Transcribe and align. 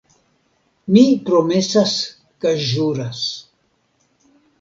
Mi 0.95 1.01
promesas 1.27 1.93
kaj 2.45 2.53
ĵuras! 2.71 3.21